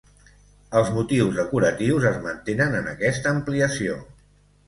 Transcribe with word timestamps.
Els 0.79 0.87
motius 0.95 1.35
decoratius 1.39 2.07
es 2.11 2.17
mantenen 2.25 2.79
en 2.79 2.89
aquesta 2.93 3.35
ampliació. 3.35 4.01